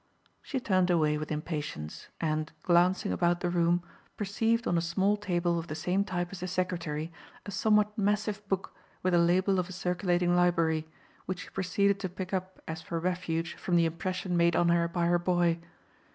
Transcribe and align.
She 0.41 0.59
turned 0.59 0.89
away 0.89 1.19
with 1.19 1.31
impatience 1.31 2.07
and, 2.19 2.51
glancing 2.63 3.11
about 3.11 3.41
the 3.41 3.51
room, 3.51 3.83
perceived 4.17 4.65
on 4.65 4.75
a 4.75 4.81
small 4.81 5.15
table 5.15 5.59
of 5.59 5.67
the 5.67 5.75
same 5.75 6.03
type 6.03 6.29
as 6.31 6.39
the 6.39 6.47
secretary 6.47 7.11
a 7.45 7.51
somewhat 7.51 7.95
massive 7.99 8.43
book 8.49 8.75
with 9.03 9.13
the 9.13 9.19
label 9.19 9.59
of 9.59 9.69
a 9.69 9.73
circulating 9.73 10.35
library, 10.35 10.87
which 11.27 11.41
she 11.41 11.49
proceeded 11.51 11.99
to 11.99 12.09
pick 12.09 12.33
up 12.33 12.59
as 12.67 12.81
for 12.81 12.99
refuge 12.99 13.53
from 13.53 13.75
the 13.75 13.85
impression 13.85 14.35
made 14.35 14.55
on 14.55 14.69
her 14.69 14.87
by 14.87 15.05
her 15.05 15.19
boy. 15.19 15.59